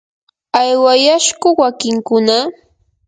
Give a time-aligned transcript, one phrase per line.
[0.59, 2.37] ¿aywayashku wakinkuna?